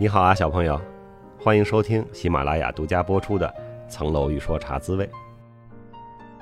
[0.00, 0.80] 你好啊，小朋友，
[1.38, 3.46] 欢迎收听喜马拉雅独家播出的
[3.86, 5.06] 《层楼欲说茶滋味》。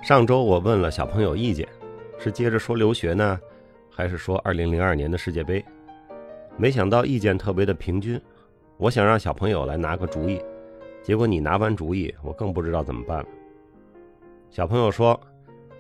[0.06, 1.66] 上周我问了小朋友意见，
[2.20, 3.40] 是接着说留学呢，
[3.90, 5.64] 还是说2002年的世界杯？
[6.56, 8.20] 没想到意见特别的平均。
[8.76, 10.40] 我想让小朋友来拿个主意，
[11.02, 13.26] 结果你拿完主意，我更不知道怎么办了。
[14.50, 15.20] 小朋友说，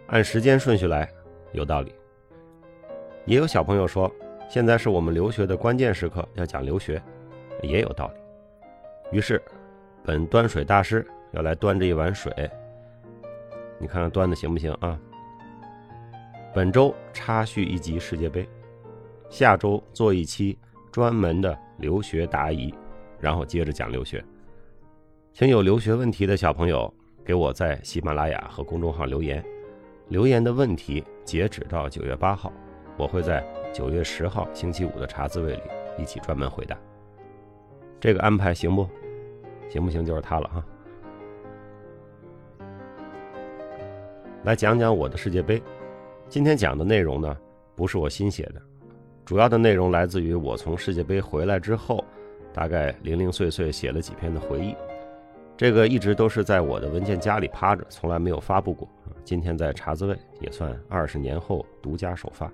[0.08, 1.08] 按时间顺序来，
[1.52, 1.94] 有道理。
[3.24, 4.12] 也有小朋友说，
[4.48, 7.00] 现在是我们留学的关键时刻，要讲留学。
[7.62, 9.16] 也有道理。
[9.16, 9.42] 于是，
[10.04, 12.32] 本端水大师要来端着一碗水，
[13.78, 14.98] 你看看端的行不行啊？
[16.54, 18.48] 本周插叙一集世界杯，
[19.28, 20.58] 下周做一期
[20.90, 22.74] 专门的留学答疑，
[23.20, 24.24] 然后接着讲留学。
[25.32, 26.92] 请有留学问题的小朋友
[27.24, 29.44] 给我在喜马拉雅和公众号留言，
[30.08, 32.52] 留言的问题截止到九月八号，
[32.96, 35.62] 我会在九月十号星期五的茶滋味里
[35.98, 36.76] 一起专门回答。
[38.00, 38.88] 这个安排行不？
[39.68, 40.04] 行不行？
[40.04, 40.64] 就是他了哈。
[44.44, 45.60] 来讲讲我的世界杯。
[46.28, 47.36] 今天讲的内容呢，
[47.74, 48.62] 不是我新写的，
[49.24, 52.04] 主要的内容来自于我从世界杯回来之后，
[52.52, 54.76] 大概零零碎碎写了几篇的回忆。
[55.56, 58.88] 这个一直都是在我的文件夹里趴着，从来没有发布过。
[59.24, 62.50] 今天在茶滋味也算二十年后独家首发。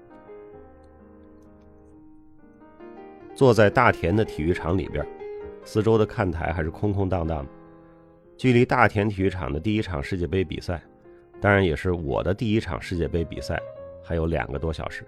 [3.35, 5.07] 坐在大田的体育场里边。
[5.65, 7.51] 四周的看台还是空空荡荡的，
[8.37, 10.83] 距离大田体育场的第一场世界杯比赛，
[11.41, 13.61] 当然也是我的第一场世界杯比赛，
[14.03, 15.05] 还有两个多小时。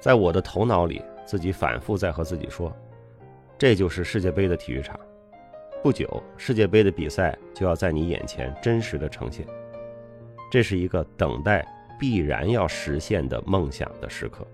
[0.00, 2.74] 在我的头脑里，自己反复在和自己说
[3.56, 4.98] ：“这就是世界杯的体育场，
[5.82, 9.46] 不久世界杯的比赛就要在你眼前真实的呈现。
[10.50, 11.64] 这是一个等待
[11.98, 14.44] 必然要实现的梦想的时刻，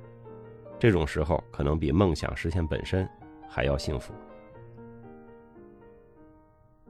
[0.78, 3.08] 这种时候可能比梦想实现本身
[3.48, 4.12] 还要幸福。”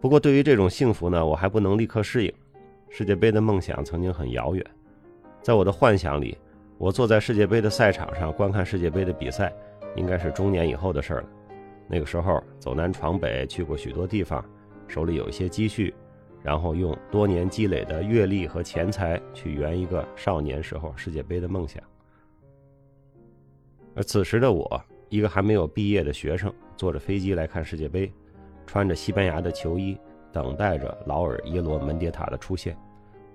[0.01, 2.33] 不过，对于这种幸福呢，我还不能立刻适应。
[2.89, 4.65] 世界杯的梦想曾经很遥远，
[5.43, 6.37] 在我的幻想里，
[6.79, 9.53] 我坐在世界杯的赛场上观看世界杯的比赛，
[9.97, 11.25] 应该是中年以后的事了。
[11.89, 14.45] 那个时候走南闯北，去过许多地方，
[14.87, 15.93] 手里有一些积蓄，
[16.43, 21.83] 然后用多年积累的阅历和钱财去圆一个少年时候世界杯的梦想。
[23.95, 28.13] 而此时的我，一个还没有毕业的学生，坐着飞机来看世界杯。
[28.67, 29.97] 穿着西班牙的球衣，
[30.33, 32.77] 等待着劳尔耶罗门迭塔的出现。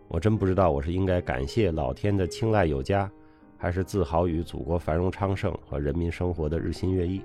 [0.07, 3.09] 我真不知道我是应该感谢老天的青睐有加，
[3.57, 7.21] 还是自豪于祖国繁荣昌盛和人民生活的日新月异。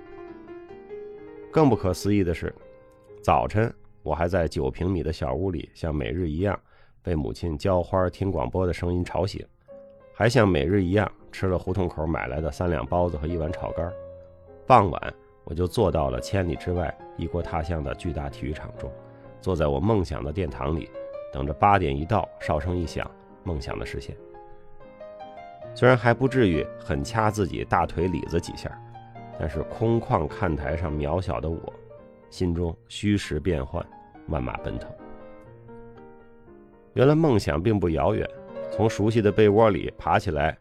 [1.50, 2.54] 更不可思议的是，
[3.22, 3.72] 早晨
[4.02, 6.58] 我还在九平米的小屋里，像每日一样
[7.02, 9.44] 被母亲浇花、听广播的声音吵醒，
[10.14, 13.92] 还像每日一样吃了胡同口买来的三两包子和一碗炒肝。
[14.64, 15.14] 傍晚。
[15.48, 18.92] 我就坐到了千里之外、异国他乡的巨大体育场中，
[19.40, 20.90] 坐在我梦想的殿堂里，
[21.32, 23.08] 等着八点一到，哨声一响，
[23.44, 24.16] 梦想的实现。
[25.72, 28.76] 虽然还不至于很掐自己大腿里子几下，
[29.38, 31.72] 但是空旷看台上渺小的我，
[32.28, 33.86] 心中虚实变幻，
[34.26, 34.90] 万马奔腾。
[36.94, 38.28] 原来梦想并不遥远，
[38.72, 40.58] 从熟悉的被窝里爬起来，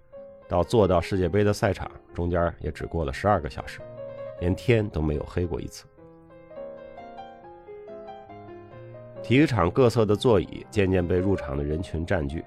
[0.48, 3.82] 到坐到世界杯的赛场，中间也只过了十二个小时。
[4.40, 5.86] 连天都没有黑过一次。
[9.24, 12.46] 体育场各侧的座椅渐渐被入场的人群占据，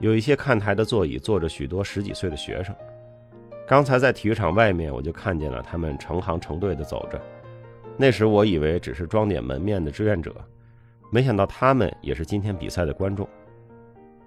[0.00, 2.74] 有一些看台的座椅坐着许多十几岁的学生。
[3.68, 7.20] 刚才在体育场外面，我就看见了他们成行成队的走着。
[7.96, 10.34] 那时我以为只是装点门面的志愿者，
[11.10, 13.28] 没想到他们也是今天比赛的观众。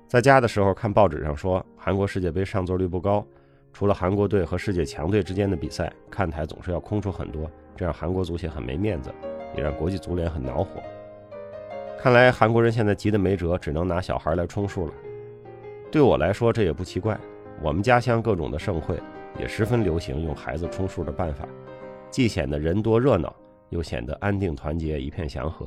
[0.07, 3.25] 在家的时候看报纸上说，韩国世界杯上座率不高。
[3.71, 9.09] 除了韩国队和世界强队之间的比赛，看台总是要空出很多，这让韩国足协很没面子，
[9.55, 10.81] 也让国际足联很恼火。
[11.97, 14.93] 看来韩国人现在急得没辙，只能拿小孩来充数了。
[15.91, 17.17] 对我来说，这也不奇怪。
[17.61, 18.97] 我们家乡各种的盛会
[19.37, 21.47] 也十分流行用孩子充数的办法，
[22.09, 23.33] 既显得人多热闹，
[23.69, 25.65] 又显得安定团结，一片祥和。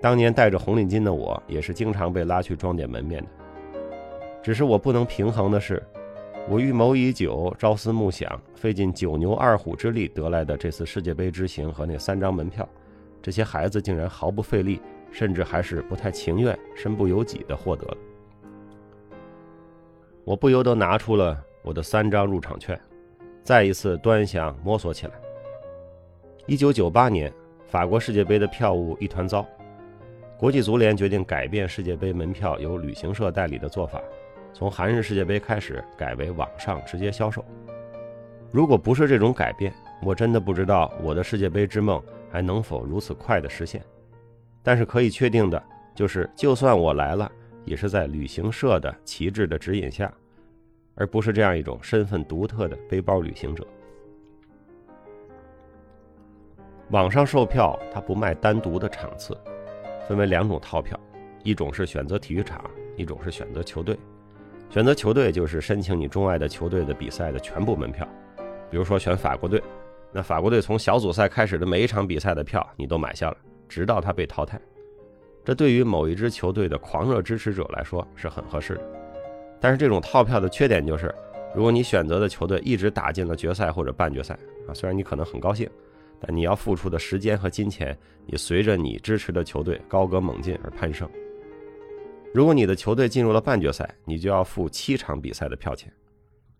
[0.00, 3.28] 当年戴着红领巾的我，也是经常被拉去装点门面的。
[4.42, 5.82] 只是我不能平衡的是。
[6.48, 12.68] 我预谋已久，朝思暮想，费尽九牛二虎之力得来的这次世界杯之行和那三张门票，
[13.22, 14.80] 这些孩子竟然毫不费力，
[15.12, 17.96] 甚至还是不太情愿、身不由己地获得了。
[20.24, 22.78] 我不由得拿出了我的三张入场券，
[23.44, 25.12] 再一次端详摸索起来。
[26.46, 27.32] 一九九八年
[27.68, 29.46] 法国世界杯的票务一团糟，
[30.36, 34.02] 国际足联决定改变世界杯门票由旅行社代理的做法。
[34.52, 37.44] 从韩日世界杯开始改为网上直接销售。
[38.50, 43.82] 如果不是这种改变，我真的不知道我的世界杯之梦还能否如此快的实现。
[44.62, 45.62] 但是可以确定的
[45.94, 47.30] 就是，就算我来了，
[47.64, 50.12] 也是在旅行社的旗帜的指引下，
[50.94, 53.66] 而不是这样一种身份独特的背包旅行者。
[56.90, 59.34] 网上售票，它不卖单独的场次，
[60.08, 60.98] 分为两种套票，
[61.44, 63.96] 一种是选择体育场，一种是选择球队。
[64.70, 68.06] 选择球队就是申请你钟爱的球队的比赛的全部门票，
[68.70, 69.60] 比如说选法国队，
[70.12, 73.36] 那法国队从小组赛开始的每一场比赛的票你都买下了，
[73.68, 74.60] 直到他被淘汰。
[75.44, 78.82] 这对于某一支球队的狂热支持者来说是很合适的。
[79.60, 81.12] 但是这种套票的缺点就是，
[81.52, 84.38] 如果你选择的球队一直打进了决赛或者半决赛
[84.68, 85.68] 啊，虽然你可能很高兴。
[86.22, 91.08] 但你要付出的时间和金钱也随着你支持的球队高歌猛进而攀升。
[92.32, 95.92] 如果你的球队进入了半决赛，你就要付七场比赛的票钱，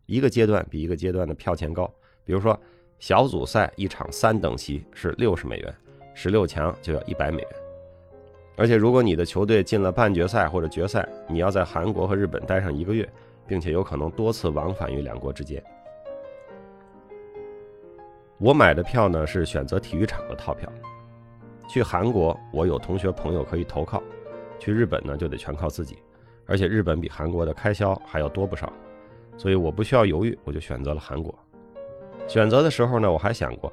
[0.07, 1.89] 一个阶段比一个阶段的票钱高。
[2.25, 2.59] 比如说，
[2.99, 5.73] 小组赛一场三等席是六十美元，
[6.13, 7.51] 十六强就要一百美元。
[8.57, 13.09] 而且，如果你的球队进了半决赛或者决赛，你要在韩国和日本待上一个月，
[13.47, 15.63] 并且有可能多次往返于两国之间。
[18.39, 20.69] 我买的票呢是选择体育场的套票。
[21.69, 24.03] 去韩国，我有同学朋友可以投靠；
[24.61, 25.99] 去日本呢，就得全靠自己。
[26.47, 28.73] 而且日本比韩国的开销还要多不少，
[29.37, 31.37] 所以我不需要犹豫，我就选择了韩国。
[32.29, 33.73] 选择的时候呢，我还想过，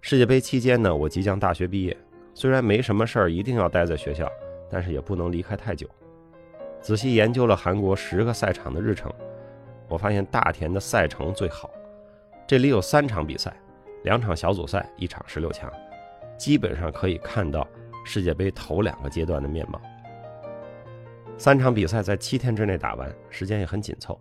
[0.00, 1.96] 世界杯期间呢，我即将大学毕业，
[2.32, 4.30] 虽然没什么事儿一定要待在学校，
[4.70, 5.88] 但是也不能离开太久。
[6.80, 9.12] 仔细研究了韩国十个赛场的日程，
[9.88, 11.70] 我发现大田的赛程最好，
[12.46, 13.54] 这里有三场比赛。
[14.04, 15.70] 两场小组赛，一场十六强，
[16.36, 17.66] 基本上可以看到
[18.04, 19.80] 世界杯头两个阶段的面貌。
[21.38, 24.20] 三场比赛在七天之内打完，时间也很紧凑。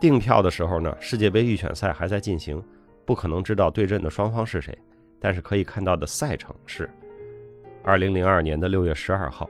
[0.00, 2.64] 订票的时候呢，世界杯预选赛还在进行，
[3.04, 4.76] 不可能知道对阵的双方是谁，
[5.20, 6.88] 但是可以看到的赛程是：
[7.84, 9.48] 二零零二年的六月十二号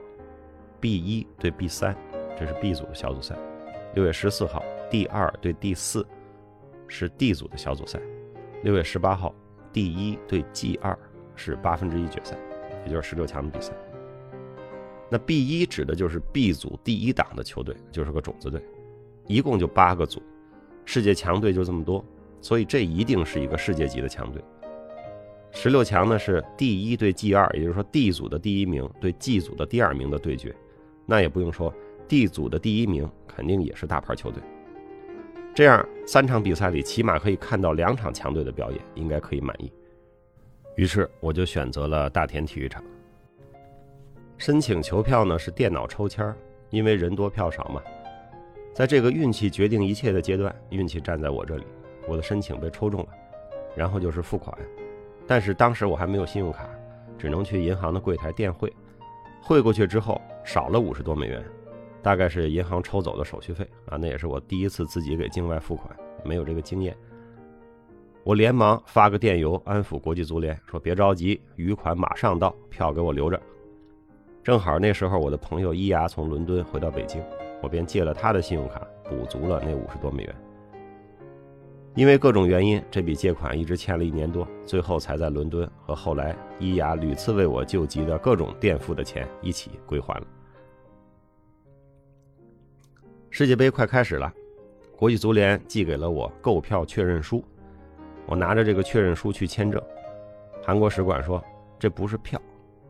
[0.81, 1.95] ，B 一对 B 三，
[2.37, 3.35] 这是 B 组的小组赛；
[3.95, 6.05] 六月十四号，D 二对 D 四，
[6.89, 7.97] 是 D 组的小组赛。
[8.63, 9.33] 六月十八号
[9.71, 10.97] ，D 一对 G 二
[11.37, 12.35] 是八分之一决赛，
[12.85, 13.71] 也就是十六强的比赛。
[15.09, 18.61] 那 B 一指的就是 B 组第一档的球队，就是个种子队，
[19.27, 20.21] 一共就八个组，
[20.85, 22.05] 世界强队就这么多，
[22.41, 24.43] 所以这一定是一个世界级的强队。
[25.51, 30.55] 十六强呢是 D 一对 G 二，也就是说 D 组的第一名对 G 组的第二名的对决，
[31.07, 31.73] 那也不用说
[32.07, 34.43] ，D 组的第一名肯定也是大牌球队。
[35.55, 39.71] 这样三场比赛里起码可以看到两场强队的表演，应该可以满意。
[40.75, 42.83] 于是我就选择了大田体育场。
[44.39, 46.33] 申请球票呢是电脑抽签
[46.69, 47.81] 因为人多票少嘛。
[48.73, 51.65] 在这个运气决定一切的阶段，运气站在我这里，
[52.07, 53.07] 我的申请被抽中了。
[53.75, 54.57] 然后就是付款，
[55.27, 56.69] 但是当时我还没有信用卡，
[57.17, 58.73] 只能去银行的柜台电汇，
[59.41, 61.43] 汇过去之后少了五十多美元。
[62.01, 65.93] 大概是银行抽走的手续费啊，那也是我第一次自己给境外付款，
[66.23, 66.95] 没有这个经验。
[68.23, 73.37] 我连忙发个电邮安抚国际足联，说别着急，余款马上到，票给我留着。
[74.49, 77.23] 正好那时候我的朋友伊牙从伦敦回到北京，
[77.61, 80.35] 我便借了他的信用卡补足了那五十多美元。
[81.93, 90.25] 因为各种原因，这笔借款一直欠了一年多，最后才在伦敦和后来伊牙屡次为我救急的各种垫付的钱一起归还了。
[93.29, 94.33] 世界杯快开始了，
[94.97, 97.45] 国际足联寄给了我购票确认书，
[98.25, 99.79] 我拿着这个确认书去签证。
[100.65, 101.39] 韩国使馆说
[101.77, 102.41] 这不是票，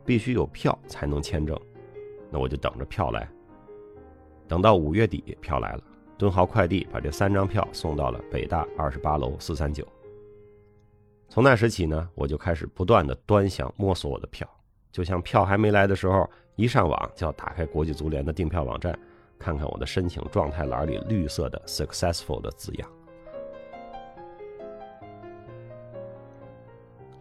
[0.04, 1.58] 必须有票才能签证。
[2.30, 3.28] 那我就等着票来。
[4.46, 5.82] 等到五月底，票来了，
[6.18, 9.86] 敦豪快递把这三张票送到了北大二十八楼四三九。
[11.28, 14.48] 从那时起呢，我就开始不断的端详摸索我的票，
[14.90, 18.98] 就像票还没来的时候，一上网就要打开国际足联的订票网站。
[19.38, 22.88] 看看我的申请状态栏里绿色的 “successful” 的字样。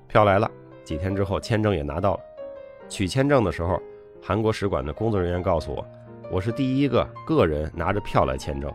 [0.08, 0.52] 票来了，
[0.84, 2.20] 几天之后签证也拿到了。
[2.90, 3.80] 取签证的时候，
[4.20, 5.86] 韩国使馆的工作人员告诉我，
[6.32, 8.74] 我是第一个个人拿着票来签证。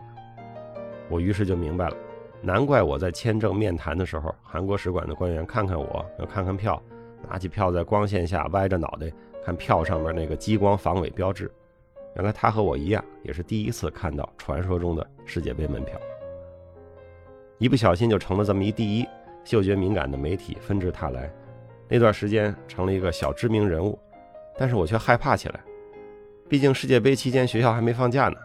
[1.09, 1.97] 我于是就明白了，
[2.41, 6.81] 难怪我在签证面谈的时候，韩国使馆的官员看看我，要看看票，
[7.29, 9.11] 拿起票在光线下歪着脑袋
[9.43, 11.51] 看票上面那个激光防伪标志。
[12.15, 15.99] 原来他和我一样，也是第一次看到传说中的世界杯门票，
[17.57, 19.05] 一不小心就成了这么一第一。
[19.43, 21.31] 嗅觉敏感的媒体纷至沓来，
[21.87, 23.99] 那段时间成了一个小知名人物，
[24.57, 25.59] 但是我却害怕起来。
[26.47, 28.37] 毕竟世界杯期间学校还没放假呢，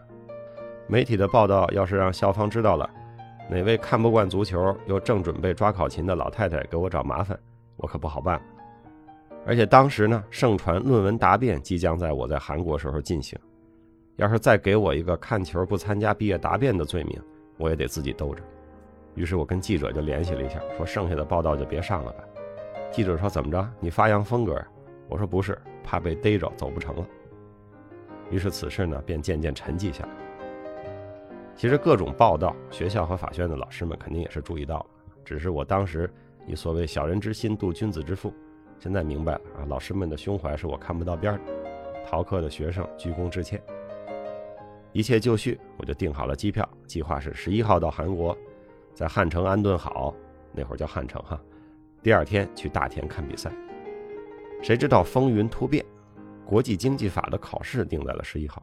[0.87, 2.89] 媒体的报道要是让校方知道了，
[3.49, 7.39] 哪位看不惯足球又正准备抓考勤的老太太给我找麻烦，
[7.77, 8.41] 我可不好办。
[9.47, 13.39] 而且当时呢，盛传论文答辩即将在我在韩国时候进行，
[14.17, 17.19] 要是再给我一个看球不参加毕业答辩的罪名，
[17.57, 18.43] 我也得自己兜着。
[19.15, 22.25] 于是我跟记者就联系了一下，说剩下的报道就别上了吧。
[22.91, 23.69] 记者说怎么着？
[23.79, 24.63] 你发扬风格？
[25.11, 27.07] 我说不是，怕被逮着走不成了。
[28.31, 30.11] 于是此事呢便渐渐沉寂下来。
[31.57, 34.87] 其实各种报道，学校和法学院的老师们肯定也是注意到了，
[35.25, 36.09] 只是我当时
[36.47, 38.33] 以所谓小人之心度君子之腹，
[38.79, 41.41] 现在明白了啊，老师们的胸怀是我看不到边的，
[42.09, 43.61] 逃课的学生鞠躬致歉。
[44.93, 48.37] 一切就绪，我就订好了机票，计划是十一号到韩国，
[48.95, 50.15] 在汉城安顿好，
[50.53, 51.39] 那会儿叫汉城哈，
[52.03, 53.53] 第二天去大田看比赛。
[54.63, 55.85] 谁知道风云突变，
[56.45, 58.63] 国际经济法的考试定在了十一号。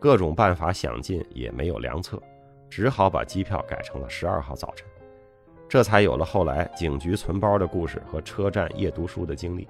[0.00, 2.20] 各种办法想尽也没有良策，
[2.68, 4.86] 只好把机票改成了十二号早晨，
[5.68, 9.66] 这才有了后来警局存包的故事和车站夜读书的经历。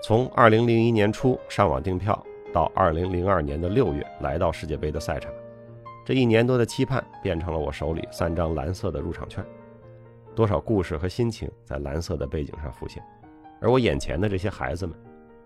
[0.00, 5.30] 从二零零一年初上网订票，到二零零二年的六月来到世界杯的赛场，
[6.04, 9.44] 这一年多的期盼变成了我手里三张蓝色的入场券。
[10.34, 13.02] 多少故事和心情在蓝色的背景上浮现，
[13.64, 14.94] 而我眼前的这些孩子们，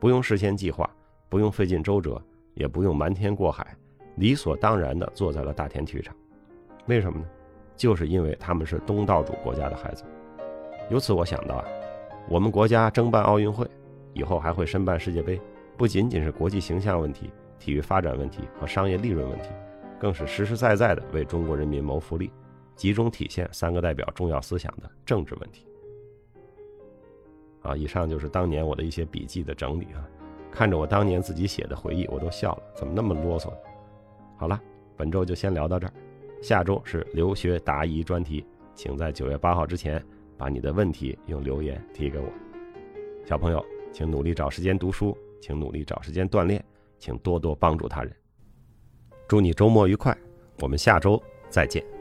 [0.00, 0.90] 不用事先计划，
[1.28, 2.20] 不用费尽周折。
[2.54, 3.64] 也不用瞒天过海，
[4.16, 6.12] 理所当然地坐在了大田体育场。
[6.86, 7.24] 为什么呢？
[7.76, 10.02] 就是因为他们是东道主国家的孩子。
[10.90, 11.64] 由此我想到啊，
[12.28, 13.64] 我们国家争办奥运会，
[14.14, 15.40] 以后还会申办世界杯，
[15.76, 19.50] 不仅仅是国际形象问题、体育发展问题和商业利润问题，
[20.00, 22.32] 更是实实在在的为中国人民谋福利，
[22.74, 25.67] 集中体现三个代表重要思想的政治问题。
[27.62, 30.06] 啊，以上就是当年我的一些笔记的整理啊。
[30.50, 33.52] 看着我当年自己写的回忆，我都笑了，怎么那么啰嗦？
[34.36, 34.60] 好了，
[34.96, 35.92] 本周就先聊到这儿，
[36.42, 40.02] 下周是留学答疑专题，请在九月八号之前
[40.36, 42.26] 把你的问题用留言提给我。
[43.26, 46.64] 小朋友，请努力找时间读书，请努力找时间锻炼，
[46.98, 48.12] 请多多帮助他人。
[49.28, 50.16] 祝你周末愉快，
[50.60, 51.97] 我们下周再见。